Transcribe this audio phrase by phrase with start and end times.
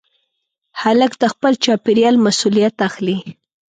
[0.81, 3.17] هلک د خپل چاپېریال مسؤلیت اخلي.